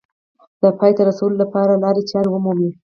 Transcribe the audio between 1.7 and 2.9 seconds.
لارې چارې ومومي